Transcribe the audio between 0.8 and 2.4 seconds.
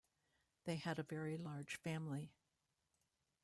a very large family.